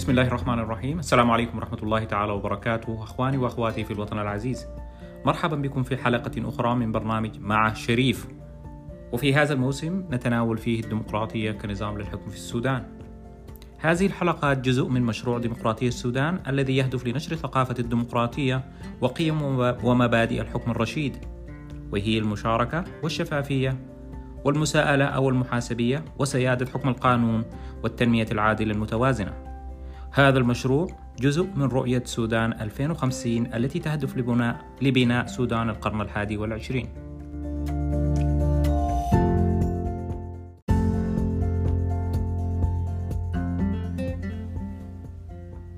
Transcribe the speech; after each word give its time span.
بسم 0.00 0.10
الله 0.10 0.26
الرحمن 0.26 0.58
الرحيم 0.58 0.98
السلام 0.98 1.30
عليكم 1.30 1.58
ورحمة 1.58 1.78
الله 1.82 2.04
تعالى 2.04 2.32
وبركاته 2.32 3.02
أخواني 3.02 3.36
وأخواتي 3.36 3.84
في 3.84 3.90
الوطن 3.90 4.18
العزيز 4.18 4.66
مرحبا 5.24 5.56
بكم 5.56 5.82
في 5.82 5.96
حلقة 5.96 6.48
أخرى 6.48 6.74
من 6.74 6.92
برنامج 6.92 7.38
مع 7.40 7.72
شريف 7.72 8.28
وفي 9.12 9.34
هذا 9.34 9.52
الموسم 9.52 10.04
نتناول 10.10 10.58
فيه 10.58 10.80
الديمقراطية 10.80 11.52
كنظام 11.52 11.98
للحكم 11.98 12.28
في 12.30 12.36
السودان 12.36 12.86
هذه 13.78 14.06
الحلقات 14.06 14.58
جزء 14.58 14.88
من 14.88 15.02
مشروع 15.02 15.38
ديمقراطية 15.38 15.88
السودان 15.88 16.40
الذي 16.48 16.76
يهدف 16.76 17.06
لنشر 17.06 17.36
ثقافة 17.36 17.74
الديمقراطية 17.78 18.64
وقيم 19.00 19.42
ومبادئ 19.84 20.40
الحكم 20.40 20.70
الرشيد 20.70 21.16
وهي 21.92 22.18
المشاركة 22.18 22.84
والشفافية 23.02 23.78
والمساءلة 24.44 25.04
أو 25.04 25.28
المحاسبية 25.28 26.04
وسيادة 26.18 26.66
حكم 26.66 26.88
القانون 26.88 27.44
والتنمية 27.82 28.26
العادلة 28.32 28.72
المتوازنة. 28.72 29.49
هذا 30.12 30.38
المشروع 30.38 30.86
جزء 31.20 31.46
من 31.56 31.62
رؤية 31.62 32.02
سودان 32.04 32.52
2050 32.52 33.54
التي 33.54 33.78
تهدف 33.78 34.16
لبناء 34.16 34.64
لبناء 34.82 35.26
سودان 35.26 35.68
القرن 35.68 36.00
الحادي 36.00 36.36
والعشرين. 36.36 36.88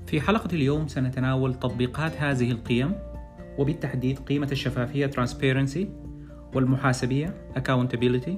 في 0.07 0.21
حلقة 0.21 0.47
اليوم 0.53 0.87
سنتناول 0.87 1.53
تطبيقات 1.53 2.17
هذه 2.17 2.51
القيم 2.51 2.95
وبالتحديد 3.57 4.19
قيمة 4.19 4.47
الشفافية 4.51 5.07
transparency 5.07 5.85
والمحاسبية 6.55 7.33
accountability 7.57 8.33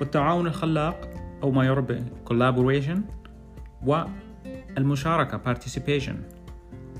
والتعاون 0.00 0.46
الخلاق 0.46 1.10
أو 1.42 1.50
ما 1.50 1.64
يعرف 1.64 2.02
collaboration 2.30 2.98
والمشاركة 4.78 5.54
participation. 5.54 6.14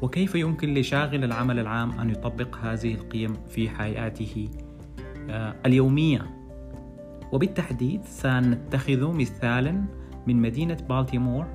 وكيف 0.02 0.34
يمكن 0.34 0.74
لشاغل 0.74 1.24
العمل 1.24 1.58
العام 1.58 2.00
أن 2.00 2.10
يطبق 2.10 2.56
هذه 2.56 2.94
القيم 2.94 3.32
في 3.48 3.70
حياته 3.70 4.48
اليومية؟ 5.66 6.26
وبالتحديد 7.32 8.04
سنتخذ 8.04 9.12
مثالا 9.12 9.84
من 10.26 10.42
مدينة 10.42 10.76
بالتيمور 10.88 11.46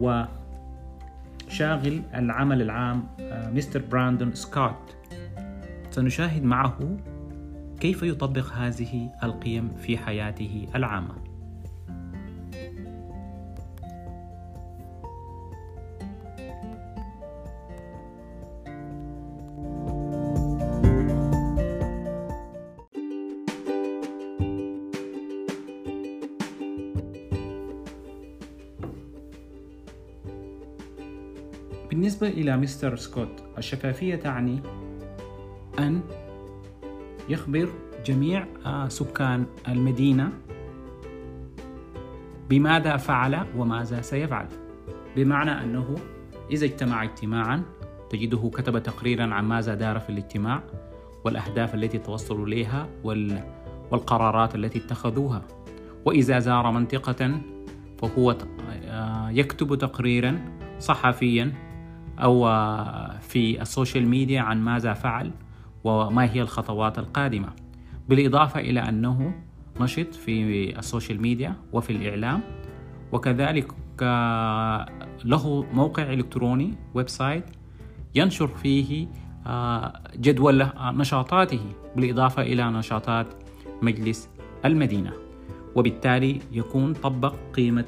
وشاغل 0.00 2.02
العمل 2.14 2.62
العام 2.62 3.08
مستر 3.54 3.82
براندون 3.90 4.34
سكوت. 4.34 4.96
سنشاهد 5.90 6.44
معه 6.44 6.96
كيف 7.80 8.02
يطبق 8.02 8.52
هذه 8.52 9.10
القيم 9.22 9.74
في 9.74 9.98
حياته 9.98 10.66
العامة. 10.74 11.25
بالنسبة 32.06 32.28
إلى 32.28 32.56
مستر 32.56 32.96
سكوت 32.96 33.42
الشفافية 33.58 34.16
تعني 34.16 34.62
أن 35.78 36.00
يخبر 37.28 37.68
جميع 38.04 38.46
سكان 38.88 39.46
المدينة 39.68 40.32
بماذا 42.50 42.96
فعل 42.96 43.46
وماذا 43.56 44.00
سيفعل. 44.00 44.46
بمعنى 45.16 45.50
أنه 45.50 45.94
إذا 46.50 46.64
اجتمع 46.64 47.02
اجتماعا 47.02 47.62
تجده 48.10 48.50
كتب 48.54 48.82
تقريرا 48.82 49.34
عن 49.34 49.44
ماذا 49.44 49.74
دار 49.74 50.00
في 50.00 50.10
الاجتماع 50.10 50.62
والأهداف 51.24 51.74
التي 51.74 51.98
توصلوا 51.98 52.46
إليها 52.46 52.88
والقرارات 53.90 54.54
التي 54.54 54.78
اتخذوها. 54.78 55.42
وإذا 56.04 56.38
زار 56.38 56.70
منطقة 56.70 57.40
فهو 57.98 58.36
يكتب 59.30 59.74
تقريرا 59.74 60.38
صحفيا 60.78 61.65
أو 62.18 62.44
في 63.20 63.62
ال 63.62 63.69
social 63.69 64.08
media 64.08 64.40
عن 64.40 64.64
ماذا 64.64 64.92
فعل 64.92 65.30
وما 65.84 66.32
هي 66.32 66.42
الخطوات 66.42 66.98
القادمة. 66.98 67.48
بالإضافة 68.08 68.60
إلى 68.60 68.80
أنه 68.80 69.34
نشط 69.80 70.14
في 70.14 70.78
ال 70.78 70.84
social 70.84 71.22
media 71.22 71.54
وفي 71.72 71.90
الإعلام 71.90 72.40
وكذلك 73.12 73.72
له 75.24 75.66
موقع 75.72 76.12
إلكتروني 76.12 76.74
website 76.94 77.44
ينشر 78.14 78.46
فيه 78.46 79.08
جدول 80.16 80.66
نشاطاته 80.80 81.60
بالإضافة 81.96 82.42
إلى 82.42 82.70
نشاطات 82.70 83.26
مجلس 83.82 84.28
المدينة. 84.64 85.12
وبالتالي 85.74 86.38
يكون 86.52 86.92
طبق 86.92 87.34
قيمة 87.54 87.84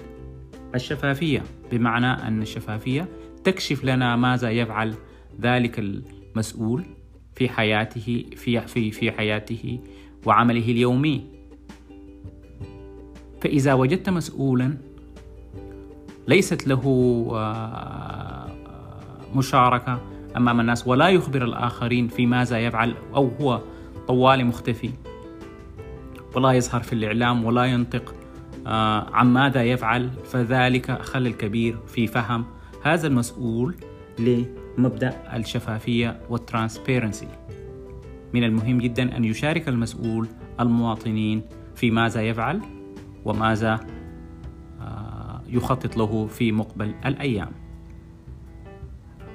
الشفافية. 0.74 1.42
بمعنى 1.72 2.06
أن 2.06 2.42
الشفافية 2.42 3.08
تكشف 3.50 3.84
لنا 3.84 4.16
ماذا 4.16 4.50
يفعل 4.50 4.94
ذلك 5.40 5.78
المسؤول 5.78 6.84
في 7.34 7.48
حياته 7.48 8.24
في 8.36 8.60
في 8.60 8.90
في 8.90 9.12
حياته 9.12 9.80
وعمله 10.26 10.64
اليومي. 10.64 11.24
فإذا 13.40 13.74
وجدت 13.74 14.08
مسؤولا 14.08 14.76
ليست 16.28 16.66
له 16.66 16.82
مشاركة 19.34 20.00
أمام 20.36 20.60
الناس 20.60 20.86
ولا 20.86 21.08
يخبر 21.08 21.44
الآخرين 21.44 22.08
في 22.08 22.26
ماذا 22.26 22.58
يفعل 22.58 22.94
أو 23.14 23.30
هو 23.40 23.60
طوالي 24.08 24.44
مختفي. 24.44 24.90
ولا 26.34 26.52
يظهر 26.52 26.82
في 26.82 26.92
الإعلام 26.92 27.44
ولا 27.44 27.64
ينطق 27.64 28.14
عن 29.12 29.32
ماذا 29.32 29.62
يفعل 29.62 30.10
فذلك 30.24 31.02
خلل 31.02 31.32
كبير 31.32 31.78
في 31.86 32.06
فهم 32.06 32.57
هذا 32.82 33.06
المسؤول 33.06 33.76
لمبدأ 34.18 35.36
الشفافية 35.36 36.20
والترانسبيرنسي. 36.30 37.28
من 38.34 38.44
المهم 38.44 38.78
جدا 38.78 39.16
أن 39.16 39.24
يشارك 39.24 39.68
المسؤول 39.68 40.28
المواطنين 40.60 41.42
في 41.74 41.90
ماذا 41.90 42.22
يفعل 42.22 42.60
وماذا 43.24 43.80
يخطط 45.48 45.96
له 45.96 46.26
في 46.26 46.52
مقبل 46.52 46.94
الأيام. 47.06 47.50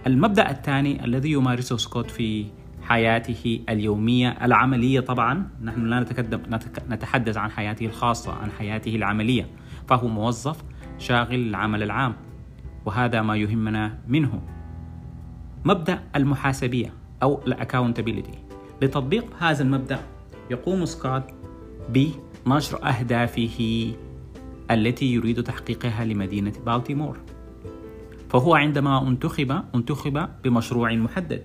المبدأ 0.08 0.52
الثاني 0.52 1.06
الذي 1.06 1.32
يمارسه 1.32 1.78
سكوت 1.78 2.12
في 2.12 2.46
حياته 2.82 3.60
اليومية 3.70 4.30
العملية 4.30 5.00
طبعا 5.00 5.50
نحن 5.62 5.86
لا 5.86 6.06
نتحدث 6.90 7.38
عن 7.38 7.52
حياته 7.52 7.86
الخاصة 7.86 8.34
عن 8.34 8.52
حياته 8.52 8.96
العملية 8.96 9.48
فهو 9.88 10.08
موظف 10.08 10.64
شاغل 10.98 11.36
العمل 11.36 11.84
العام. 11.84 12.16
وهذا 12.86 13.22
ما 13.22 13.38
يهمنا 13.38 13.98
منه. 14.08 14.42
مبدأ 15.66 16.04
المحاسبية 16.16 16.94
أو 17.24 17.42
ال 17.48 17.53
accountability 17.53 18.34
لتطبيق 18.82 19.26
هذا 19.40 19.64
المبدأ 19.64 20.00
يقوم 20.52 20.86
سكوت 20.86 21.24
بنشر 21.90 22.88
أهدافه 22.88 23.94
التي 24.72 25.14
يريد 25.14 25.44
تحقيقها 25.44 26.06
لمدينة 26.06 26.54
بالتيمور. 26.66 27.18
فهو 28.30 28.56
عندما 28.56 29.08
انتخب 29.08 29.62
انتخب 29.76 30.30
بمشروع 30.44 30.94
محدد. 30.94 31.42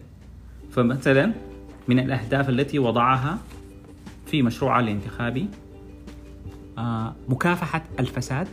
فمثلا 0.71 1.33
من 1.89 1.99
الأهداف 1.99 2.49
التي 2.49 2.79
وضعها 2.79 3.39
في 4.27 4.43
مشروعه 4.43 4.81
الانتخابي 4.81 5.49
مكافحة 7.29 7.85
الفساد 8.01 8.49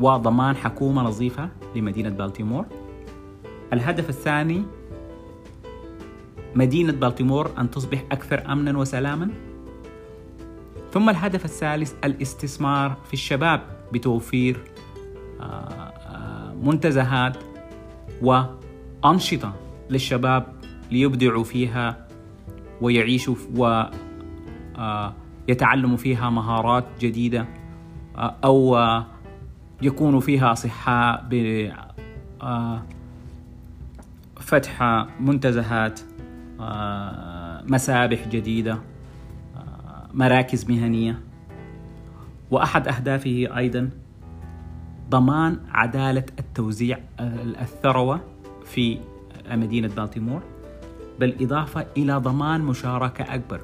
وضمان 0.00 0.56
حكومة 0.56 1.02
نظيفة 1.02 1.48
لمدينة 1.76 2.08
بالتيمور. 2.08 2.66
الهدف 3.72 4.08
الثاني 4.08 4.62
مدينة 6.54 6.92
بالتيمور 6.92 7.50
أن 7.58 7.70
تصبح 7.70 8.04
أكثر 8.12 8.52
أمنا 8.52 8.78
وسلاما. 8.78 9.30
ثم 10.92 11.10
الهدف 11.10 11.44
الثالث 11.44 11.94
الاستثمار 12.04 12.96
في 13.06 13.12
الشباب 13.12 13.62
بتوفير 13.92 14.64
منتزهات 16.62 17.36
وأنشطة 18.22 19.52
للشباب 19.90 20.46
ليبدعوا 20.90 21.44
فيها 21.44 22.08
ويعيشوا 22.80 23.34
ويتعلموا 25.48 25.96
فيها 25.96 26.30
مهارات 26.30 26.84
جديدة 27.00 27.46
أو 28.18 28.76
يكون 29.82 30.20
فيها 30.20 30.52
أصحاء 30.52 31.24
بفتح 34.36 34.82
منتزهات 35.20 36.00
مسابح 37.70 38.28
جديدة 38.28 38.78
مراكز 40.14 40.70
مهنية. 40.70 41.20
وأحد 42.50 42.88
أهدافه 42.88 43.48
أيضا 43.56 43.90
ضمان 45.10 45.58
عدالة 45.70 46.24
التوزيع 46.38 46.98
الثروة 47.60 48.20
في 48.64 48.98
مدينة 49.50 49.88
بالتيمور 49.88 50.42
بالإضافة 51.20 51.86
إلى 51.96 52.16
ضمان 52.16 52.60
مشاركة 52.60 53.34
أكبر. 53.34 53.60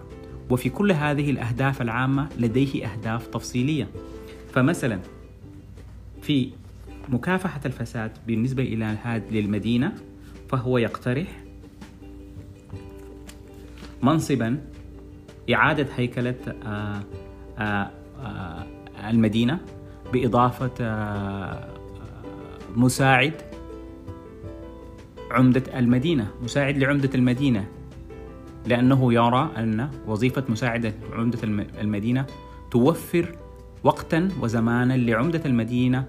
وفي 0.51 0.69
كل 0.71 0.93
هذه 0.93 1.31
الأهداف 1.31 1.83
العامة 1.83 2.29
لديه 2.39 2.87
أهداف 2.87 3.27
تفصيلية. 3.27 3.89
فمثلا 4.53 5.01
في 6.27 6.51
مكافحة 7.09 7.61
الفساد 7.67 8.13
بالنسبة 8.27 8.63
إلى 8.63 8.85
هذه 8.85 9.23
للمدينة 9.31 9.95
فهو 10.49 10.79
يقترح 10.79 11.29
منصبا 14.03 14.59
إعادة 15.55 15.87
هيكلة 15.97 16.35
آه، 16.67 17.01
آه، 17.59 17.91
آه، 18.21 18.67
المدينة 19.11 19.61
بإضافة 20.13 20.73
مساعد 22.77 23.35
عمدة 25.31 25.79
المدينة 25.79 26.29
مساعد 26.43 26.79
لعمدة 26.79 27.11
المدينة 27.15 27.69
لأنه 28.67 29.13
يرى 29.13 29.51
أن 29.57 29.91
وظيفة 30.07 30.45
مساعدة 30.49 30.95
عمدة 31.13 31.39
المدينة 31.81 32.27
توفر 32.71 33.46
وقتا 33.85 34.29
وزمانا 34.41 34.97
لعمدة 34.97 35.43
المدينة 35.47 36.05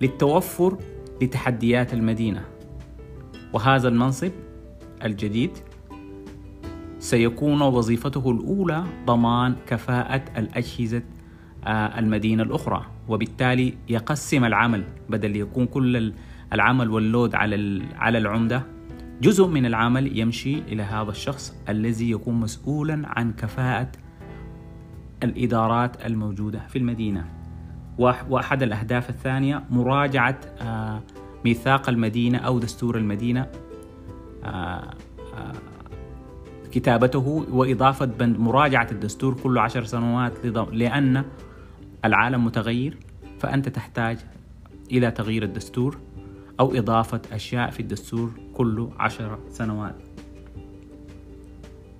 للتوفر 0.00 0.78
لتحديات 1.22 1.94
المدينة. 1.94 2.44
وهذا 3.52 3.88
المنصب 3.88 4.30
الجديد 5.04 5.50
سيكون 6.98 7.62
وظيفته 7.62 8.30
الأولى 8.30 8.84
ضمان 9.06 9.54
كفاءة 9.66 10.24
الأجهزة 10.36 11.02
آه، 11.66 11.98
المدينة 11.98 12.42
الأخرى. 12.42 12.86
وبالتالي 13.08 13.74
يقسم 13.88 14.44
العمل 14.44 14.84
بدل 15.08 15.36
يكون 15.36 15.66
كل 15.66 16.12
العمل 16.52 16.90
واللود 16.90 17.34
على 17.34 17.82
على 17.96 18.18
العمدة. 18.18 18.62
جزء 19.22 19.46
من 19.46 19.66
العمل 19.66 20.18
يمشي 20.18 20.58
إلى 20.58 20.82
هذا 20.82 21.10
الشخص 21.10 21.56
الذي 21.68 22.10
يكون 22.10 22.40
مسؤولا 22.40 23.02
عن 23.04 23.32
كفاءة 23.32 23.92
الإدارات 25.24 26.06
الموجودة 26.06 26.66
في 26.68 26.78
المدينة. 26.78 27.24
وأحد 27.98 28.62
الأهداف 28.62 29.10
الثانية 29.10 29.64
مراجعة 29.70 30.40
آه، 30.60 31.02
ميثاق 31.44 31.88
المدينة 31.88 32.38
أو 32.38 32.58
دستور 32.58 32.98
المدينة 32.98 33.46
آه، 34.44 34.94
كتابته 36.72 37.46
وإضافة 37.50 38.04
بند 38.06 38.38
مراجعة 38.38 38.88
الدستور 38.92 39.34
كل 39.34 39.58
عشر 39.58 39.84
سنوات 39.84 40.46
لأن 40.72 41.24
العالم 42.04 42.44
متغير 42.44 42.98
فأنت 43.38 43.68
تحتاج 43.68 44.18
إلى 44.92 45.10
تغيير 45.10 45.42
الدستور 45.42 45.98
أو 46.60 46.74
إضافة 46.74 47.20
أشياء 47.32 47.70
في 47.70 47.80
الدستور 47.80 48.30
كل 48.54 48.88
عشر 48.98 49.38
سنوات. 49.50 49.96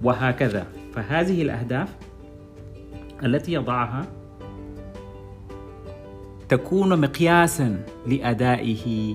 وهكذا. 0.03 0.67
فهذه 0.93 1.43
الأهداف 1.43 1.97
التي 3.23 3.53
يضعها 3.53 4.07
تكون 6.49 7.01
مقياسا 7.01 7.85
لأدائه 8.07 9.15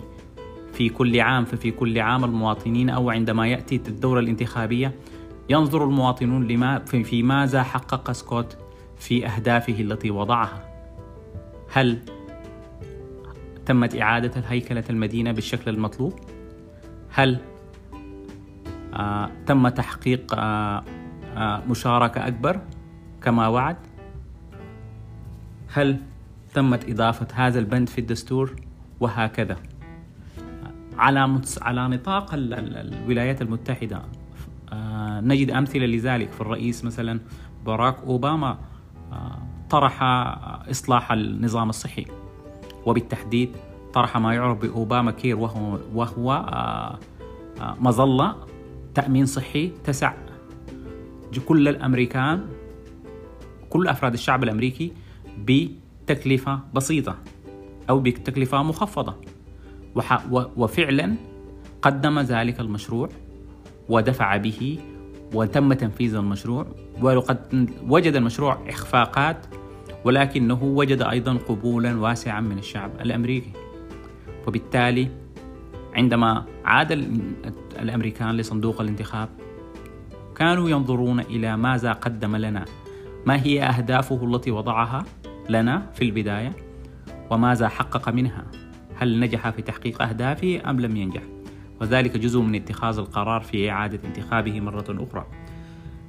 في 0.74 0.90
كل 0.90 1.20
عام 1.20 1.46
ففي 1.46 1.72
كل 1.72 2.00
عام 2.00 2.24
المواطنين 2.24 2.90
أو 2.90 3.10
عندما 3.10 3.48
يأتي 3.48 3.76
الدورة 3.76 4.20
الانتخابية 4.20 4.96
ينظر 5.50 5.84
المواطنون 5.84 6.48
لما 6.48 6.80
في 6.80 7.24
ماذا 7.24 7.64
حقق 7.64 8.12
سكوت 8.12 8.58
في 8.98 9.28
أهدافه 9.28 9.82
التي 9.82 10.12
وضعها 10.12 10.70
هل 11.72 12.00
تمت 13.66 13.96
إعادة 13.96 14.44
هيكلة 14.48 14.84
المدينة 14.90 15.32
بالشكل 15.32 15.72
المطلوب؟ 15.72 16.14
هل 17.10 17.38
آه 18.94 19.32
تم 19.46 19.68
تحقيق 19.68 20.34
آه 20.38 20.84
آه 21.38 21.64
مشاركة 21.70 22.28
أكبر 22.28 22.62
كما 23.22 23.48
وعد؟ 23.48 23.78
هل 25.74 25.98
تمت 26.54 26.90
إضافة 26.90 27.28
هذا 27.34 27.60
البند 27.60 27.90
في 27.90 28.02
الدستور؟ 28.02 28.56
وهكذا. 29.00 29.58
على 30.98 31.42
على 31.62 31.88
نطاق 31.88 32.30
الولايات 32.34 33.42
المتحدة 33.42 34.02
آه، 34.74 35.22
نجد 35.22 35.52
أمثلة 35.52 35.86
لذلك. 35.86 36.32
في 36.32 36.42
الرئيس 36.42 36.86
مثلا 36.86 37.20
باراك 37.66 37.98
أوباما 38.04 38.58
آه، 39.12 39.40
طرح 39.70 40.04
إصلاح 40.70 41.12
النظام 41.12 41.70
الصحي 41.70 42.06
وبالتحديد 42.86 43.50
طرح 43.94 44.18
ما 44.18 44.34
يعرف 44.34 44.58
بأوباما 44.58 45.12
كير 45.12 45.38
وهو, 45.38 45.80
وهو 45.94 46.34
آه، 46.34 47.00
مظلة 47.80 48.36
تأمين 48.96 49.26
صحي 49.26 49.72
تسع. 49.84 50.14
كل 51.46 51.68
الأمريكان 51.68 52.48
كل 53.70 53.88
أفراد 53.88 54.14
الشعب 54.14 54.44
الأمريكي 54.44 54.94
بتكلفة 55.46 56.60
بسيطة 56.74 57.18
أو 57.90 58.00
بتكلفة 58.00 58.64
مخفضة. 58.64 59.16
وفعلا 60.58 61.16
قدم 61.82 62.20
ذلك 62.20 62.60
المشروع 62.60 63.10
ودفع 63.90 64.38
به 64.38 64.80
وتم 65.34 65.74
تنفيذ 65.74 66.16
المشروع 66.16 66.66
وقد 67.02 67.70
وجد 67.88 68.16
المشروع 68.16 68.58
إخفاقات 68.70 69.46
ولكنه 70.06 70.64
وجد 70.64 71.02
أيضا 71.02 71.34
قبولا 71.34 72.00
واسعا 72.00 72.42
من 72.42 72.58
الشعب 72.58 72.92
الأمريكي. 73.02 73.52
وبالتالي 74.48 75.08
عندما 75.94 76.46
عاد 76.66 76.92
الأمريكان 77.80 78.38
لصندوق 78.38 78.82
الانتخاب 78.82 79.30
كانوا 80.36 80.70
ينظرون 80.70 81.20
إلى 81.20 81.58
ماذا 81.58 81.94
قدم 81.94 82.36
لنا 82.36 82.66
ما 83.26 83.44
هي 83.44 83.64
أهدافه 83.64 84.36
التي 84.36 84.52
وضعها 84.52 85.06
لنا 85.50 85.92
في 85.94 86.02
البداية 86.02 86.52
وماذا 87.30 87.68
حقق 87.68 88.10
منها؟ 88.10 88.46
هل 88.96 89.20
نجح 89.20 89.50
في 89.50 89.62
تحقيق 89.62 90.02
أهدافه 90.02 90.62
أم 90.70 90.80
لم 90.80 90.98
ينجح؟ 90.98 91.22
وذلك 91.82 92.18
جزء 92.18 92.42
من 92.42 92.56
اتخاذ 92.56 92.98
القرار 92.98 93.42
في 93.42 93.72
إعادة 93.72 94.00
انتخابه 94.08 94.62
مرة 94.62 94.86
أخرى. 94.90 95.26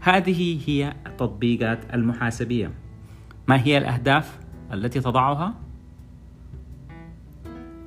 هذه 0.01 0.61
هي 0.67 0.95
التطبيقات 1.07 1.95
المحاسبية. 1.95 2.71
ما 3.49 3.63
هي 3.63 3.79
الأهداف 3.79 4.39
التي 4.73 5.01
تضعها؟ 5.01 5.55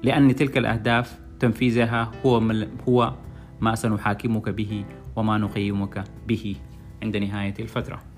لأن 0.04 0.36
تلك 0.36 0.58
الأهداف 0.58 1.20
تنفيذها 1.40 2.12
هو 2.26 2.42
هو 2.88 3.14
ما 3.62 3.76
سنحاكمك 3.76 4.50
به 4.50 4.86
وما 5.16 5.38
نقيمك 5.38 6.04
به 6.28 6.56
عند 7.04 7.18
نهاية 7.18 7.54
الفترة. 7.60 8.13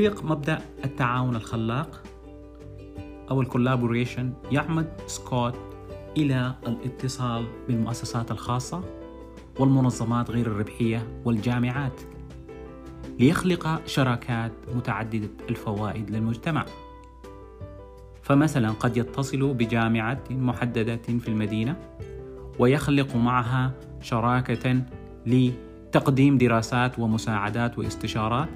لتطبيق 0.00 0.24
مبدأ 0.24 0.58
التعاون 0.84 1.36
الخلاق 1.36 2.02
أو 3.30 3.40
الكولابوريشن 3.40 4.32
يعمد 4.50 4.88
سكوت 5.06 5.54
إلى 6.16 6.54
الاتصال 6.66 7.46
بالمؤسسات 7.68 8.30
الخاصة 8.30 8.82
والمنظمات 9.58 10.30
غير 10.30 10.46
الربحية 10.46 11.20
والجامعات 11.24 12.00
ليخلق 13.18 13.86
شراكات 13.86 14.52
متعددة 14.74 15.28
الفوائد 15.48 16.10
للمجتمع. 16.10 16.66
فمثلا 18.22 18.70
قد 18.70 18.96
يتصل 18.96 19.54
بجامعة 19.54 20.22
محددة 20.30 20.96
في 20.96 21.28
المدينة 21.28 21.76
ويخلق 22.58 23.16
معها 23.16 23.72
شراكة 24.02 24.82
لتقديم 25.26 26.38
دراسات 26.38 26.98
ومساعدات 26.98 27.78
واستشارات 27.78 28.48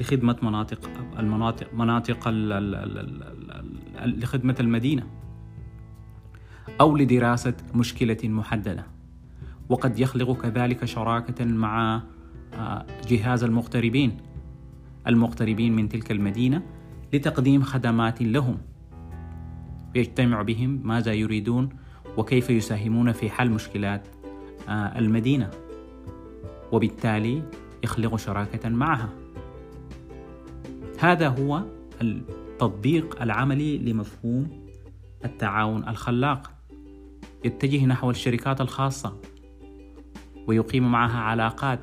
لخدمة 0.00 0.36
مناطق 0.42 0.90
المناطق 1.18 1.74
مناطق 1.74 2.28
لخدمة 4.04 4.56
المدينة 4.60 5.06
أو 6.80 6.96
لدراسة 6.96 7.54
مشكلة 7.74 8.18
محددة. 8.24 8.86
وقد 9.68 9.98
يخلق 9.98 10.42
كذلك 10.42 10.84
شراكة 10.84 11.44
مع 11.44 12.02
آه، 12.54 12.86
جهاز 13.08 13.44
المغتربين. 13.44 14.16
المغتربين 15.06 15.76
من 15.76 15.88
تلك 15.88 16.10
المدينة 16.10 16.62
لتقديم 17.12 17.62
خدمات 17.62 18.22
لهم. 18.22 18.58
يجتمع 19.94 20.42
بهم 20.42 20.80
ماذا 20.84 21.12
يريدون 21.12 21.68
وكيف 22.16 22.50
يساهمون 22.50 23.12
في 23.12 23.30
حل 23.30 23.50
مشكلات 23.50 24.08
آه، 24.68 24.98
المدينة. 24.98 25.50
وبالتالي 26.72 27.42
يخلق 27.84 28.16
شراكة 28.16 28.68
معها. 28.68 29.08
هذا 30.98 31.28
هو 31.28 31.62
التطبيق 32.02 33.22
العملي 33.22 33.78
لمفهوم 33.78 34.66
التعاون 35.24 35.88
الخلاق. 35.88 36.50
يتجه 37.44 37.86
نحو 37.86 38.10
الشركات 38.10 38.60
الخاصة 38.60 39.16
ويقيم 40.46 40.92
معها 40.92 41.18
علاقات. 41.18 41.80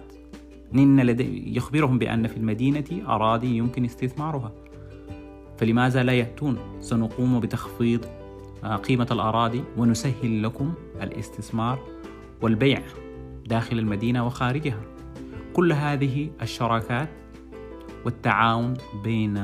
إن 0.74 1.00
لدي 1.00 1.58
يخبرهم 1.58 2.00
بأن 2.00 2.28
في 2.28 2.38
المدينة 2.38 2.84
أراضي 3.08 3.58
يمكن 3.58 3.86
استثمارها. 3.86 4.52
فلماذا 5.58 6.04
لا 6.04 6.14
يأتون؟ 6.14 6.58
سنقوم 6.80 7.40
بتخفيض 7.40 8.06
آه، 8.64 8.76
قيمة 8.76 9.08
الأراضي 9.12 9.64
ونسهل 9.78 10.44
لكم 10.44 10.74
الاستثمار 11.02 11.80
والبيع 12.42 12.82
داخل 13.46 13.80
المدينة 13.80 14.26
وخارجها. 14.26 14.82
كل 15.54 15.74
هذه 15.74 16.30
الشراكات 16.42 17.25
والتعاون 18.06 18.74
بين 19.04 19.38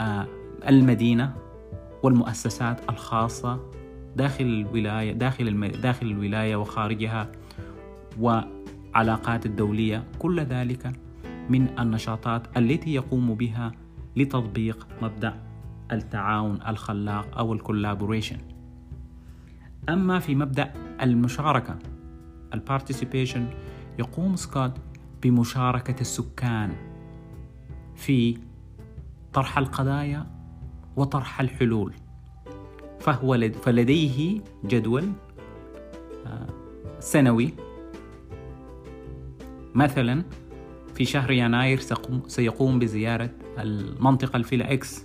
آه، 0.00 0.26
المدينة 0.68 1.34
والمؤسسات 2.02 2.90
الخاصة 2.90 3.60
داخل 4.16 4.44
الولاية 4.44 5.12
داخل 5.12 5.70
داخل 5.70 6.06
الولاية 6.06 6.56
وخارجها 6.56 7.32
وعلاقات 8.20 9.46
الدولية. 9.46 10.04
كل 10.18 10.40
ذلك 10.40 10.92
من 11.50 11.78
النشاطات 11.78 12.58
التي 12.58 12.94
يقوم 12.94 13.34
بها 13.34 13.72
لتطبيق 14.16 14.86
مبدأ 15.02 15.34
التعاون 15.92 16.58
الخلاق 16.68 17.38
أو 17.38 17.52
ال 17.52 17.58
collaboration 17.58 18.38
أما 19.88 20.18
في 20.18 20.34
مبدأ 20.34 20.72
المشاركة 21.02 21.78
ال 22.54 22.61
participation 22.61 23.46
يقوم 23.98 24.36
سكوت 24.36 24.72
بمشاركة 25.22 26.00
السكان 26.00 26.91
في 28.02 28.36
طرح 29.32 29.58
القضايا 29.58 30.26
وطرح 30.96 31.40
الحلول. 31.40 31.94
فهو 33.00 33.34
لد 33.34 33.54
فلديه 33.54 34.40
جدول 34.64 35.12
آه، 36.26 36.46
سنوي. 37.00 37.54
مثلا 39.74 40.24
في 40.94 41.04
شهر 41.04 41.30
يناير 41.30 41.80
سيقوم 42.26 42.78
بزيارة 42.78 43.30
المنطقة 43.58 44.36
الفيلا 44.36 44.72
X 44.72 45.04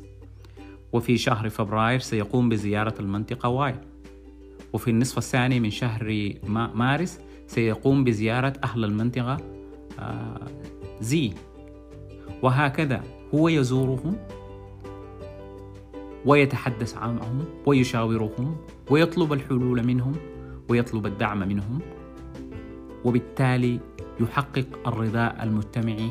وفي 0.94 1.18
شهر 1.18 1.50
فبراير 1.50 2.00
سيقوم 2.00 2.50
بزيارة 2.50 2.94
المنطقة 3.00 3.50
Y 3.50 3.76
وفي 4.74 4.90
النصف 4.90 5.18
الثاني 5.18 5.60
من 5.60 5.70
شهر 5.70 6.34
مارس 6.76 7.20
سيقوم 7.48 8.04
بزيارة 8.04 8.54
أهل 8.64 8.86
المنطقة 8.86 9.38
آه، 10.00 10.48
Z. 11.02 11.34
وهكذا 12.44 13.04
هو 13.36 13.48
يزورهم 13.48 14.18
ويتحدث 16.26 16.98
معهم 16.98 17.46
ويشاورهم 17.66 18.58
ويطلب 18.90 19.34
الحلول 19.34 19.88
منهم 19.88 20.16
ويطلب 20.70 21.06
الدعم 21.06 21.40
منهم 21.40 21.80
وبالتالي 23.06 23.80
يحقق 24.20 24.66
الرضاء 24.88 25.44
المجتمعي 25.44 26.10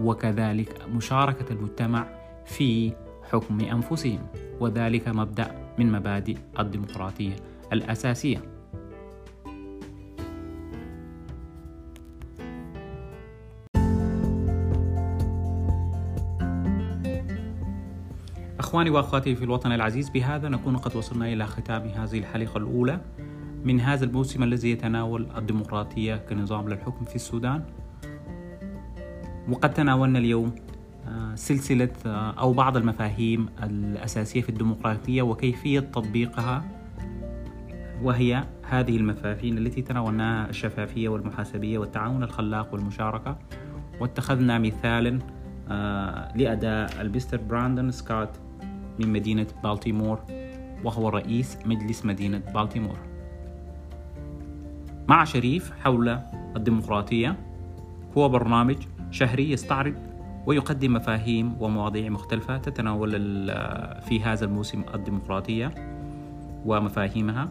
وكذلك 0.00 0.88
مشاركة 0.94 1.52
المجتمع 1.52 2.06
في 2.46 2.92
حكم 3.32 3.60
أنفسهم 3.60 4.26
وذلك 4.60 5.08
مبدأ 5.08 5.74
من 5.78 5.92
مبادئ 5.92 6.36
الديمقراطية 6.58 7.36
الأساسية. 7.72 8.59
أخواني 18.70 18.90
وأخواتي 18.90 19.34
في 19.34 19.44
الوطن 19.44 19.72
العزيز 19.72 20.10
بهذا 20.10 20.48
نكون 20.48 20.76
قد 20.76 20.96
وصلنا 20.96 21.32
إلى 21.32 21.46
ختام 21.46 21.82
هذه 21.82 22.18
الحلقة 22.18 22.58
الأولى 22.58 23.00
من 23.64 23.80
هذا 23.80 24.04
الموسم 24.04 24.42
الذي 24.42 24.70
يتناول 24.70 25.26
الديمقراطية 25.36 26.16
كنظام 26.16 26.68
للحكم 26.68 27.04
في 27.04 27.16
السودان. 27.16 27.62
وقد 29.48 29.74
تناولنا 29.74 30.18
اليوم 30.18 30.54
آه، 31.08 31.34
سلسلة 31.34 31.88
آه، 32.06 32.30
أو 32.30 32.52
بعض 32.52 32.76
المفاهيم 32.76 33.48
الأساسية 33.62 34.40
في 34.40 34.48
الديمقراطية 34.48 35.22
وكيفية 35.22 35.80
تطبيقها 35.80 36.64
وهي 38.02 38.44
هذه 38.68 38.96
المفاهيم 38.96 39.58
التي 39.58 39.82
تناولناها 39.82 40.50
الشفافية 40.50 41.08
والمحاسبية 41.08 41.78
والتعاون 41.78 42.22
الخلاق 42.22 42.74
والمشاركة. 42.74 43.38
واتخذنا 44.00 44.58
مثالا 44.58 45.18
آه، 45.70 46.36
لأداء 46.36 47.00
المستر 47.00 47.36
براندون 47.36 47.90
سكوت 47.90 48.49
من 49.00 49.12
مدينة 49.12 49.46
بالتيمور 49.64 50.20
وهو 50.84 51.08
رئيس 51.08 51.58
مجلس 51.66 52.04
مدينة 52.04 52.42
بالتيمور. 52.54 52.98
مع 55.08 55.24
شريف 55.24 55.72
حول 55.84 56.18
الديمقراطية 56.56 57.36
هو 58.18 58.28
برنامج 58.28 58.76
شهري 59.10 59.50
يستعرض 59.50 59.94
ويقدم 60.46 60.92
مفاهيم 60.92 61.56
ومواضيع 61.60 62.08
مختلفة 62.08 62.58
تتناول 62.58 63.10
في 64.02 64.22
هذا 64.22 64.44
الموسم 64.44 64.84
الديمقراطية 64.94 65.74
ومفاهيمها. 66.66 67.48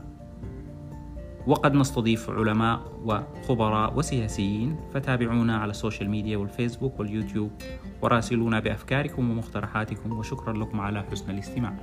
وقد 1.49 1.73
نستضيف 1.73 2.29
علماء 2.29 2.79
وخبراء 3.03 3.97
وسياسيين 3.97 4.75
فتابعونا 4.93 5.57
على 5.57 5.69
ال 5.69 5.75
social 5.75 6.09
media 6.09 6.37
والفيسبوك 6.37 6.99
واليوتيوب. 6.99 7.51
وراسلونا 8.01 8.59
بأفكاركم 8.59 9.31
ومقترحاتكم 9.31 10.17
وشكرا 10.17 10.53
لكم 10.53 10.81
على 10.81 11.03
حسن 11.03 11.31
الاستماع. 11.31 11.73